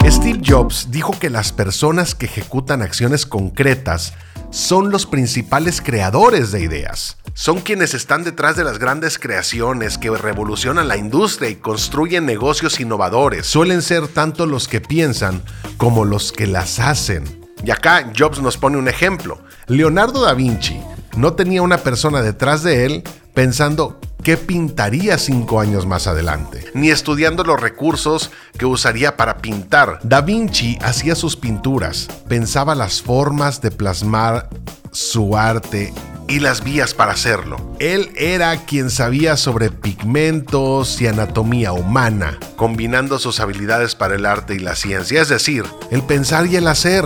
Steve 0.09 0.40
Jobs 0.47 0.92
dijo 0.92 1.18
que 1.18 1.28
las 1.28 1.50
personas 1.50 2.14
que 2.14 2.26
ejecutan 2.26 2.83
acciones 2.83 3.26
concretas 3.26 4.14
son 4.57 4.91
los 4.91 5.05
principales 5.05 5.83
creadores 5.83 6.51
de 6.51 6.63
ideas. 6.63 7.19
Son 7.35 7.61
quienes 7.61 7.93
están 7.93 8.25
detrás 8.25 8.57
de 8.57 8.65
las 8.65 8.79
grandes 8.79 9.19
creaciones 9.19 9.99
que 9.99 10.11
revolucionan 10.11 10.89
la 10.89 10.97
industria 10.97 11.51
y 11.51 11.57
construyen 11.57 12.25
negocios 12.25 12.81
innovadores. 12.81 13.47
Suelen 13.47 13.83
ser 13.83 14.09
tanto 14.09 14.47
los 14.47 14.67
que 14.67 14.81
piensan 14.81 15.43
como 15.77 16.07
los 16.07 16.33
que 16.33 16.47
las 16.47 16.79
hacen. 16.79 17.25
Y 17.63 17.71
acá 17.71 18.11
Jobs 18.17 18.41
nos 18.41 18.57
pone 18.57 18.79
un 18.79 18.89
ejemplo. 18.89 19.43
Leonardo 19.67 20.23
da 20.23 20.33
Vinci 20.33 20.81
no 21.17 21.33
tenía 21.33 21.63
una 21.63 21.79
persona 21.79 22.23
detrás 22.23 22.63
de 22.63 22.85
él 22.85 23.03
pensando 23.35 23.99
qué 24.26 24.37
pintaría 24.37 25.18
cinco 25.18 25.61
años 25.61 25.87
más 25.87 26.09
adelante, 26.09 26.64
ni 26.75 26.90
estudiando 26.90 27.45
los 27.45 27.61
recursos 27.61 28.33
que 28.59 28.66
usaría 28.66 29.16
para 29.16 29.38
pintar. 29.38 30.00
Da 30.02 30.21
Vinci 30.21 30.76
hacía 30.83 31.14
sus 31.14 31.37
pinturas, 31.37 32.09
pensaba 32.26 32.75
las 32.75 33.00
formas 33.00 33.61
de 33.61 33.71
plasmar 33.71 34.49
su 34.90 35.37
arte 35.37 35.95
y 36.26 36.40
las 36.40 36.64
vías 36.64 36.92
para 36.92 37.12
hacerlo. 37.12 37.76
Él 37.78 38.11
era 38.16 38.64
quien 38.64 38.90
sabía 38.90 39.37
sobre 39.37 39.71
pigmentos 39.71 41.00
y 41.00 41.06
anatomía 41.06 41.73
humana, 41.73 42.40
combinando 42.56 43.21
sus 43.21 43.38
habilidades 43.38 43.95
para 43.95 44.16
el 44.16 44.26
arte 44.26 44.56
y 44.56 44.59
la 44.59 44.75
ciencia, 44.75 45.23
es 45.23 45.28
decir, 45.28 45.62
el 45.92 46.02
pensar 46.02 46.49
y 46.49 46.56
el 46.56 46.66
hacer. 46.66 47.04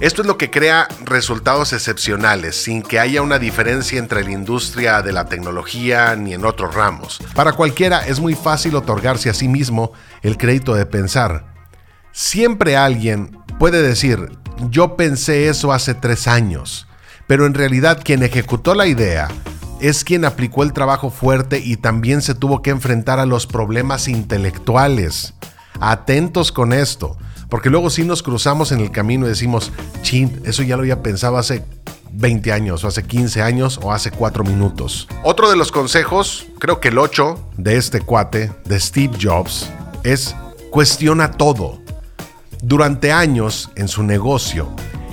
Esto 0.00 0.22
es 0.22 0.28
lo 0.28 0.38
que 0.38 0.50
crea 0.50 0.88
resultados 1.04 1.74
excepcionales, 1.74 2.56
sin 2.56 2.80
que 2.80 2.98
haya 2.98 3.20
una 3.20 3.38
diferencia 3.38 3.98
entre 3.98 4.24
la 4.24 4.30
industria 4.30 5.02
de 5.02 5.12
la 5.12 5.26
tecnología 5.26 6.16
ni 6.16 6.32
en 6.32 6.46
otros 6.46 6.74
ramos. 6.74 7.22
Para 7.34 7.52
cualquiera 7.52 8.06
es 8.06 8.18
muy 8.18 8.34
fácil 8.34 8.76
otorgarse 8.76 9.28
a 9.28 9.34
sí 9.34 9.46
mismo 9.46 9.92
el 10.22 10.38
crédito 10.38 10.74
de 10.74 10.86
pensar. 10.86 11.52
Siempre 12.12 12.78
alguien 12.78 13.36
puede 13.58 13.82
decir, 13.82 14.30
yo 14.70 14.96
pensé 14.96 15.48
eso 15.48 15.70
hace 15.70 15.92
tres 15.92 16.26
años, 16.26 16.88
pero 17.26 17.44
en 17.44 17.52
realidad 17.52 18.00
quien 18.02 18.22
ejecutó 18.22 18.74
la 18.74 18.86
idea 18.86 19.28
es 19.82 20.02
quien 20.02 20.24
aplicó 20.24 20.62
el 20.62 20.72
trabajo 20.72 21.10
fuerte 21.10 21.58
y 21.58 21.76
también 21.76 22.22
se 22.22 22.34
tuvo 22.34 22.62
que 22.62 22.70
enfrentar 22.70 23.20
a 23.20 23.26
los 23.26 23.46
problemas 23.46 24.08
intelectuales. 24.08 25.34
Atentos 25.78 26.52
con 26.52 26.72
esto. 26.72 27.18
Porque 27.50 27.68
luego 27.68 27.90
sí 27.90 28.04
nos 28.04 28.22
cruzamos 28.22 28.72
en 28.72 28.80
el 28.80 28.90
camino 28.90 29.26
y 29.26 29.30
decimos, 29.30 29.72
chin, 30.02 30.40
eso 30.44 30.62
ya 30.62 30.76
lo 30.76 30.82
había 30.82 31.02
pensado 31.02 31.36
hace 31.36 31.64
20 32.12 32.52
años, 32.52 32.84
o 32.84 32.88
hace 32.88 33.02
15 33.02 33.42
años, 33.42 33.78
o 33.82 33.92
hace 33.92 34.10
4 34.10 34.44
minutos. 34.44 35.08
Otro 35.24 35.50
de 35.50 35.56
los 35.56 35.72
consejos, 35.72 36.46
creo 36.58 36.80
que 36.80 36.88
el 36.88 36.98
8 36.98 37.50
de 37.56 37.76
este 37.76 38.00
cuate, 38.00 38.52
de 38.64 38.80
Steve 38.80 39.16
Jobs, 39.20 39.68
es 40.04 40.34
cuestiona 40.70 41.32
todo. 41.32 41.80
Durante 42.62 43.12
años, 43.12 43.70
en 43.74 43.88
su 43.88 44.02
negocio, 44.02 44.68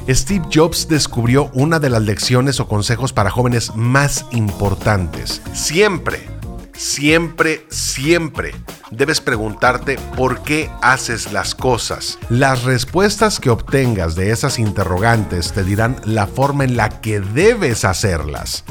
Steve 0.08 0.46
Jobs 0.54 0.88
descubrió 0.88 1.50
una 1.54 1.80
de 1.80 1.90
las 1.90 2.04
lecciones 2.04 2.60
o 2.60 2.68
consejos 2.68 3.14
para 3.14 3.32
jóvenes 3.32 3.76
más 3.76 4.26
importantes. 4.32 5.42
Siempre 5.54 6.37
Siempre, 6.78 7.66
siempre 7.70 8.54
debes 8.92 9.20
preguntarte 9.20 9.98
por 10.16 10.44
qué 10.44 10.70
haces 10.84 11.34
las 11.34 11.56
cosas. 11.56 12.20
Las 12.30 12.64
respuestas 12.64 13.40
que 13.40 13.50
obtengas 13.50 14.16
de 14.16 14.30
esas 14.30 14.60
interrogantes 14.60 15.54
te 15.54 15.64
dirán 15.64 16.00
la 16.06 16.28
forma 16.28 16.66
en 16.66 16.78
la 16.78 16.90
que 17.02 17.20
debes 17.20 17.84
hacerlas. 17.84 18.64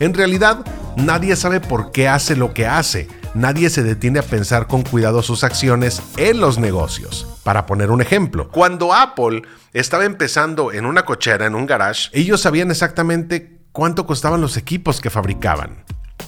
En 0.00 0.12
realidad, 0.12 0.64
nadie 0.96 1.36
sabe 1.36 1.60
por 1.60 1.92
qué 1.92 2.08
hace 2.08 2.34
lo 2.34 2.52
que 2.52 2.66
hace. 2.66 3.06
Nadie 3.34 3.70
se 3.70 3.84
detiene 3.84 4.18
a 4.18 4.24
pensar 4.24 4.66
con 4.66 4.82
cuidado 4.82 5.22
sus 5.22 5.44
acciones 5.44 6.02
en 6.16 6.40
los 6.40 6.58
negocios. 6.58 7.28
Para 7.44 7.64
poner 7.64 7.92
un 7.92 8.02
ejemplo, 8.02 8.50
cuando 8.50 8.92
Apple 8.92 9.42
estaba 9.72 10.04
empezando 10.04 10.72
en 10.72 10.84
una 10.84 11.04
cochera, 11.04 11.46
en 11.46 11.54
un 11.54 11.66
garage, 11.66 12.10
ellos 12.12 12.40
sabían 12.40 12.72
exactamente 12.72 13.60
cuánto 13.70 14.04
costaban 14.04 14.40
los 14.40 14.56
equipos 14.56 15.00
que 15.00 15.10
fabricaban. 15.10 15.84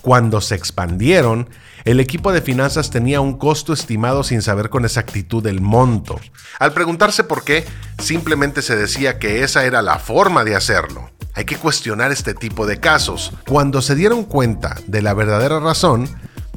Cuando 0.08 0.40
se 0.40 0.54
expandieron, 0.54 1.50
el 1.84 2.00
equipo 2.00 2.32
de 2.32 2.40
finanzas 2.40 2.88
tenía 2.88 3.20
un 3.20 3.36
costo 3.36 3.74
estimado 3.74 4.24
sin 4.24 4.40
saber 4.40 4.70
con 4.70 4.86
exactitud 4.86 5.46
el 5.46 5.60
monto. 5.60 6.18
Al 6.58 6.72
preguntarse 6.72 7.24
por 7.24 7.44
qué, 7.44 7.66
simplemente 7.98 8.62
se 8.62 8.74
decía 8.74 9.18
que 9.18 9.42
esa 9.42 9.66
era 9.66 9.82
la 9.82 9.98
forma 9.98 10.44
de 10.44 10.56
hacerlo. 10.56 11.10
Hay 11.34 11.44
que 11.44 11.58
cuestionar 11.58 12.10
este 12.10 12.32
tipo 12.32 12.64
de 12.64 12.80
casos. 12.80 13.34
Cuando 13.46 13.82
se 13.82 13.94
dieron 13.96 14.24
cuenta 14.24 14.78
de 14.86 15.02
la 15.02 15.12
verdadera 15.12 15.60
razón, 15.60 16.08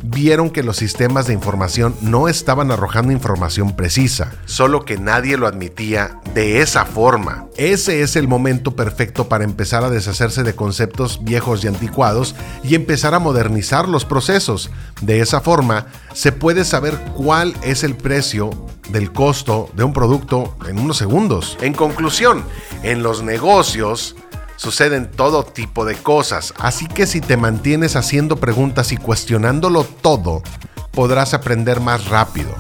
vieron 0.04 0.50
que 0.50 0.64
los 0.64 0.78
sistemas 0.78 1.28
de 1.28 1.34
información 1.34 1.96
no 2.02 2.28
estaban 2.28 2.72
arrojando 2.72 3.12
información 3.12 3.76
precisa, 3.76 4.32
solo 4.46 4.86
que 4.86 4.98
nadie 4.98 5.38
lo 5.38 5.48
admitía 5.48 6.20
de 6.34 6.62
esa 6.62 6.86
forma. 6.86 7.46
Ese 7.58 8.02
es 8.02 8.16
el 8.16 8.28
momento 8.28 8.76
perfecto 8.76 9.28
para 9.28 9.44
empezar 9.44 9.84
a 9.84 9.90
deshacerse 9.90 10.44
de 10.44 10.56
conceptos 10.56 11.24
viejos 11.24 11.64
y 11.64 11.68
anticuados 11.68 12.36
y 12.64 12.76
empezar 12.76 13.14
a 13.14 13.20
modernizar 13.20 13.88
los 13.88 14.06
procesos. 14.06 14.72
De 15.02 15.20
esa 15.20 15.42
forma, 15.42 15.88
se 16.14 16.32
puede 16.32 16.66
saber 16.66 16.98
cuál 17.16 17.56
es 17.64 17.84
el 17.84 17.96
precio 17.96 18.50
del 18.90 19.12
costo 19.12 19.70
de 19.74 19.84
un 19.84 19.94
producto 19.94 20.56
en 20.68 20.80
unos 20.80 20.98
segundos. 20.98 21.58
En 21.62 21.74
conclusión, 21.74 22.44
en 22.84 23.04
los 23.04 23.24
negocios, 23.24 24.16
suceden 24.62 25.10
todo 25.10 25.44
tipo 25.44 25.86
de 25.86 25.96
cosas, 25.96 26.54
así 26.60 26.86
que 26.86 27.08
si 27.08 27.20
te 27.20 27.36
mantienes 27.36 27.96
haciendo 27.96 28.36
preguntas 28.36 28.92
y 28.92 28.98
cuestionándolo 28.98 29.84
todo, 29.84 30.44
podrás 30.92 31.34
aprender 31.34 31.80
más 31.80 32.06
rápido. 32.06 32.54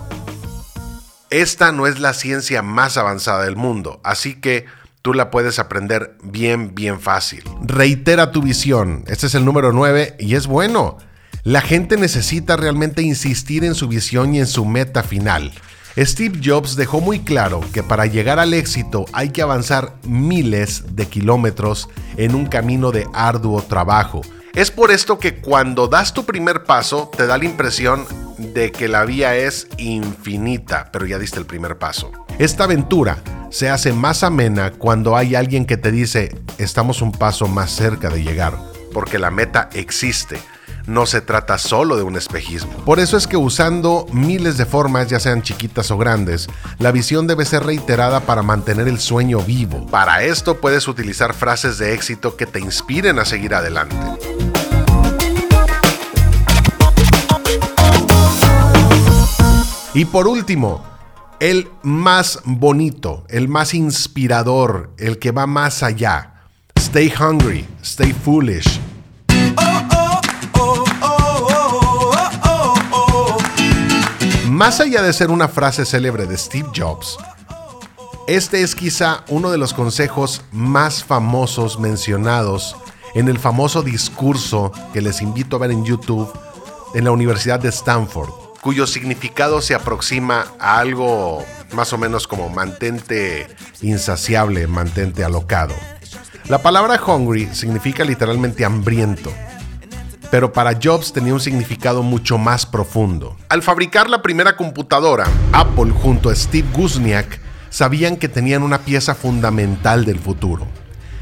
Esta 1.29 1.71
no 1.71 1.85
es 1.85 1.99
la 1.99 2.15
ciencia 2.15 2.63
más 2.63 2.97
avanzada 2.97 3.43
del 3.43 3.55
mundo, 3.55 4.01
así 4.03 4.33
que 4.33 4.65
tú 5.03 5.13
la 5.13 5.29
puedes 5.29 5.59
aprender 5.59 6.17
bien, 6.23 6.73
bien 6.73 6.99
fácil. 6.99 7.43
Reitera 7.61 8.31
tu 8.31 8.41
visión, 8.41 9.03
este 9.05 9.27
es 9.27 9.35
el 9.35 9.45
número 9.45 9.71
9 9.71 10.15
y 10.17 10.33
es 10.33 10.47
bueno. 10.47 10.97
La 11.43 11.61
gente 11.61 11.97
necesita 11.97 12.57
realmente 12.57 13.03
insistir 13.03 13.63
en 13.63 13.75
su 13.75 13.87
visión 13.87 14.33
y 14.33 14.39
en 14.39 14.47
su 14.47 14.65
meta 14.65 15.03
final. 15.03 15.53
Steve 15.97 16.39
Jobs 16.41 16.77
dejó 16.77 17.01
muy 17.01 17.19
claro 17.19 17.59
que 17.73 17.83
para 17.83 18.05
llegar 18.05 18.39
al 18.39 18.53
éxito 18.53 19.05
hay 19.11 19.29
que 19.29 19.41
avanzar 19.41 19.95
miles 20.03 20.95
de 20.95 21.05
kilómetros 21.07 21.89
en 22.15 22.33
un 22.33 22.45
camino 22.45 22.91
de 22.91 23.07
arduo 23.13 23.61
trabajo. 23.61 24.21
Es 24.53 24.71
por 24.71 24.91
esto 24.91 25.19
que 25.19 25.41
cuando 25.41 25.87
das 25.87 26.13
tu 26.13 26.25
primer 26.25 26.63
paso 26.63 27.11
te 27.15 27.27
da 27.27 27.37
la 27.37 27.45
impresión 27.45 28.05
de 28.37 28.71
que 28.71 28.87
la 28.87 29.03
vía 29.03 29.35
es 29.35 29.67
infinita, 29.77 30.89
pero 30.93 31.05
ya 31.05 31.19
diste 31.19 31.39
el 31.39 31.45
primer 31.45 31.77
paso. 31.77 32.11
Esta 32.39 32.63
aventura 32.63 33.17
se 33.49 33.69
hace 33.69 33.91
más 33.91 34.23
amena 34.23 34.71
cuando 34.71 35.17
hay 35.17 35.35
alguien 35.35 35.65
que 35.65 35.77
te 35.77 35.91
dice 35.91 36.37
estamos 36.57 37.01
un 37.01 37.11
paso 37.11 37.47
más 37.47 37.69
cerca 37.69 38.09
de 38.09 38.23
llegar, 38.23 38.57
porque 38.93 39.19
la 39.19 39.29
meta 39.29 39.69
existe 39.73 40.39
no 40.87 41.05
se 41.05 41.21
trata 41.21 41.57
solo 41.57 41.97
de 41.97 42.03
un 42.03 42.15
espejismo. 42.15 42.71
Por 42.85 42.99
eso 42.99 43.17
es 43.17 43.27
que 43.27 43.37
usando 43.37 44.05
miles 44.11 44.57
de 44.57 44.65
formas, 44.65 45.07
ya 45.07 45.19
sean 45.19 45.41
chiquitas 45.41 45.91
o 45.91 45.97
grandes, 45.97 46.47
la 46.79 46.91
visión 46.91 47.27
debe 47.27 47.45
ser 47.45 47.63
reiterada 47.63 48.21
para 48.21 48.43
mantener 48.43 48.87
el 48.87 48.99
sueño 48.99 49.39
vivo. 49.39 49.85
Para 49.87 50.23
esto 50.23 50.59
puedes 50.59 50.87
utilizar 50.87 51.33
frases 51.33 51.77
de 51.77 51.93
éxito 51.93 52.35
que 52.35 52.45
te 52.45 52.59
inspiren 52.59 53.19
a 53.19 53.25
seguir 53.25 53.53
adelante. 53.53 53.95
Y 59.93 60.05
por 60.05 60.27
último, 60.27 60.83
el 61.41 61.69
más 61.83 62.39
bonito, 62.45 63.25
el 63.27 63.47
más 63.47 63.73
inspirador, 63.73 64.91
el 64.97 65.19
que 65.19 65.31
va 65.31 65.47
más 65.47 65.83
allá. 65.83 66.35
Stay 66.77 67.13
hungry, 67.19 67.67
stay 67.83 68.13
foolish, 68.13 68.80
Más 74.61 74.79
allá 74.79 75.01
de 75.01 75.11
ser 75.11 75.31
una 75.31 75.47
frase 75.47 75.87
célebre 75.87 76.27
de 76.27 76.37
Steve 76.37 76.69
Jobs, 76.71 77.17
este 78.27 78.61
es 78.61 78.75
quizá 78.75 79.23
uno 79.27 79.49
de 79.49 79.57
los 79.57 79.73
consejos 79.73 80.43
más 80.51 81.03
famosos 81.03 81.79
mencionados 81.79 82.75
en 83.15 83.27
el 83.27 83.39
famoso 83.39 83.81
discurso 83.81 84.71
que 84.93 85.01
les 85.01 85.23
invito 85.23 85.55
a 85.55 85.59
ver 85.59 85.71
en 85.71 85.83
YouTube 85.83 86.31
en 86.93 87.05
la 87.05 87.11
Universidad 87.11 87.59
de 87.59 87.69
Stanford, 87.69 88.29
cuyo 88.61 88.85
significado 88.85 89.61
se 89.61 89.73
aproxima 89.73 90.45
a 90.59 90.77
algo 90.77 91.43
más 91.73 91.91
o 91.91 91.97
menos 91.97 92.27
como 92.27 92.47
mantente 92.47 93.47
insaciable, 93.81 94.67
mantente 94.67 95.23
alocado. 95.23 95.73
La 96.49 96.61
palabra 96.61 97.01
hungry 97.03 97.49
significa 97.55 98.03
literalmente 98.03 98.63
hambriento 98.63 99.33
pero 100.31 100.53
para 100.53 100.79
Jobs 100.81 101.13
tenía 101.13 101.33
un 101.33 101.41
significado 101.41 102.01
mucho 102.01 102.37
más 102.37 102.65
profundo. 102.65 103.35
Al 103.49 103.61
fabricar 103.61 104.09
la 104.09 104.21
primera 104.21 104.55
computadora, 104.55 105.25
Apple 105.51 105.91
junto 105.91 106.29
a 106.29 106.35
Steve 106.35 106.67
Wozniak 106.75 107.39
sabían 107.69 108.17
que 108.17 108.29
tenían 108.29 108.63
una 108.63 108.79
pieza 108.79 109.13
fundamental 109.13 110.05
del 110.05 110.19
futuro. 110.19 110.65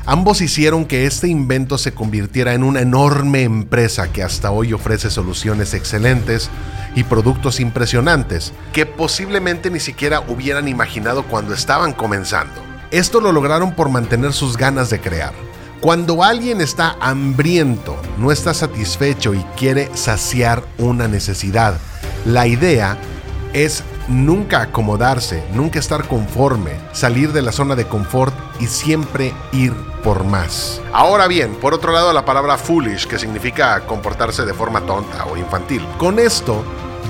Ambos 0.05 0.41
hicieron 0.41 0.85
que 0.85 1.05
este 1.05 1.27
invento 1.27 1.77
se 1.77 1.93
convirtiera 1.93 2.53
en 2.53 2.63
una 2.63 2.81
enorme 2.81 3.43
empresa 3.43 4.11
que 4.11 4.23
hasta 4.23 4.49
hoy 4.49 4.73
ofrece 4.73 5.09
soluciones 5.09 5.73
excelentes 5.73 6.49
y 6.95 7.03
productos 7.03 7.59
impresionantes 7.59 8.53
que 8.73 8.85
posiblemente 8.85 9.69
ni 9.69 9.79
siquiera 9.79 10.21
hubieran 10.21 10.67
imaginado 10.67 11.23
cuando 11.23 11.53
estaban 11.53 11.93
comenzando. 11.93 12.61
Esto 12.91 13.21
lo 13.21 13.31
lograron 13.31 13.75
por 13.75 13.89
mantener 13.89 14.33
sus 14.33 14.57
ganas 14.57 14.89
de 14.89 14.99
crear. 14.99 15.48
Cuando 15.81 16.25
alguien 16.25 16.59
está 16.59 16.97
hambriento, 16.99 17.95
no 18.17 18.33
está 18.33 18.53
satisfecho 18.53 19.33
y 19.33 19.41
quiere 19.55 19.89
saciar 19.95 20.61
una 20.77 21.07
necesidad, 21.07 21.79
la 22.25 22.47
idea 22.47 22.97
es 23.53 23.85
nunca 24.09 24.61
acomodarse, 24.61 25.41
nunca 25.53 25.79
estar 25.79 26.05
conforme, 26.05 26.73
salir 26.91 27.31
de 27.31 27.41
la 27.41 27.53
zona 27.53 27.75
de 27.75 27.87
confort 27.87 28.35
y 28.59 28.67
siempre 28.67 29.33
ir 29.53 29.73
por 30.03 30.25
más. 30.25 30.81
Ahora 30.91 31.27
bien, 31.27 31.55
por 31.55 31.73
otro 31.73 31.93
lado 31.93 32.11
la 32.11 32.25
palabra 32.25 32.57
foolish, 32.57 33.07
que 33.07 33.17
significa 33.17 33.79
comportarse 33.85 34.45
de 34.45 34.53
forma 34.53 34.81
tonta 34.81 35.27
o 35.27 35.37
infantil. 35.37 35.81
Con 35.97 36.19
esto, 36.19 36.61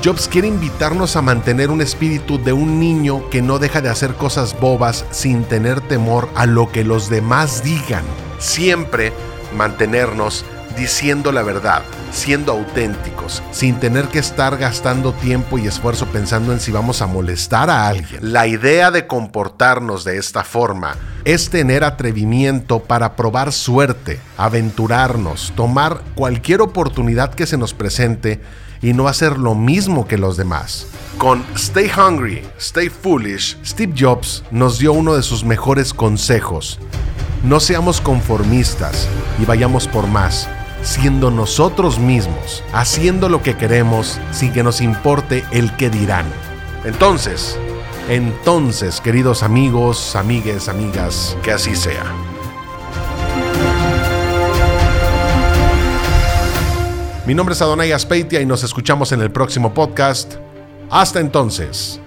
Jobs 0.03 0.27
quiere 0.27 0.47
invitarnos 0.47 1.15
a 1.15 1.23
mantener 1.23 1.71
un 1.71 1.81
espíritu 1.81 2.37
de 2.37 2.53
un 2.53 2.79
niño 2.79 3.31
que 3.31 3.41
no 3.41 3.57
deja 3.57 3.81
de 3.81 3.89
hacer 3.89 4.13
cosas 4.13 4.57
bobas 4.59 5.05
sin 5.09 5.43
tener 5.43 5.81
temor 5.81 6.29
a 6.35 6.45
lo 6.45 6.71
que 6.71 6.83
los 6.83 7.09
demás 7.09 7.63
digan. 7.63 8.03
Siempre 8.39 9.13
mantenernos 9.55 10.45
diciendo 10.77 11.31
la 11.31 11.43
verdad, 11.43 11.83
siendo 12.11 12.53
auténticos, 12.53 13.43
sin 13.51 13.79
tener 13.79 14.07
que 14.07 14.19
estar 14.19 14.57
gastando 14.57 15.13
tiempo 15.13 15.57
y 15.57 15.67
esfuerzo 15.67 16.05
pensando 16.07 16.53
en 16.53 16.59
si 16.59 16.71
vamos 16.71 17.01
a 17.01 17.07
molestar 17.07 17.69
a 17.69 17.87
alguien. 17.87 18.33
La 18.33 18.47
idea 18.47 18.91
de 18.91 19.05
comportarnos 19.07 20.03
de 20.03 20.17
esta 20.17 20.43
forma 20.43 20.95
es 21.25 21.49
tener 21.49 21.83
atrevimiento 21.83 22.79
para 22.79 23.15
probar 23.15 23.51
suerte, 23.51 24.19
aventurarnos, 24.37 25.51
tomar 25.55 26.01
cualquier 26.15 26.61
oportunidad 26.61 27.33
que 27.33 27.45
se 27.45 27.57
nos 27.57 27.73
presente 27.73 28.39
y 28.81 28.93
no 28.93 29.07
hacer 29.07 29.37
lo 29.37 29.55
mismo 29.55 30.07
que 30.07 30.17
los 30.17 30.37
demás. 30.37 30.87
Con 31.17 31.43
Stay 31.55 31.91
Hungry, 31.97 32.43
Stay 32.57 32.87
Foolish, 32.87 33.57
Steve 33.65 33.93
Jobs 33.97 34.43
nos 34.51 34.79
dio 34.79 34.93
uno 34.93 35.15
de 35.15 35.23
sus 35.23 35.43
mejores 35.43 35.93
consejos. 35.93 36.79
No 37.43 37.61
seamos 37.61 38.01
conformistas 38.01 39.07
y 39.41 39.45
vayamos 39.45 39.87
por 39.87 40.07
más 40.07 40.49
siendo 40.81 41.31
nosotros 41.31 41.99
mismos, 41.99 42.63
haciendo 42.73 43.29
lo 43.29 43.41
que 43.41 43.55
queremos 43.55 44.19
sin 44.31 44.51
que 44.53 44.63
nos 44.63 44.81
importe 44.81 45.45
el 45.51 45.75
que 45.75 45.89
dirán. 45.89 46.25
Entonces, 46.85 47.57
entonces, 48.09 49.01
queridos 49.01 49.43
amigos, 49.43 50.15
amigues, 50.15 50.67
amigas, 50.69 51.37
que 51.43 51.51
así 51.51 51.75
sea. 51.75 52.03
Mi 57.25 57.35
nombre 57.35 57.53
es 57.53 57.61
Adonai 57.61 57.91
Aspeitia 57.91 58.41
y 58.41 58.45
nos 58.45 58.63
escuchamos 58.63 59.11
en 59.11 59.21
el 59.21 59.31
próximo 59.31 59.73
podcast. 59.73 60.35
Hasta 60.89 61.19
entonces. 61.19 62.01